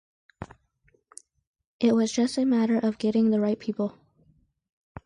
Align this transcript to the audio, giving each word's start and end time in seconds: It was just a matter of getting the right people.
It 1.79 1.93
was 1.93 2.11
just 2.11 2.39
a 2.39 2.43
matter 2.43 2.79
of 2.79 2.97
getting 2.97 3.29
the 3.29 3.39
right 3.39 3.59
people. 3.59 3.99